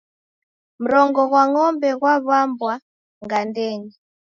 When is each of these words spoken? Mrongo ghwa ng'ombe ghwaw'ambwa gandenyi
Mrongo 0.83 1.21
ghwa 1.29 1.43
ng'ombe 1.49 1.89
ghwaw'ambwa 1.99 2.73
gandenyi 3.31 3.91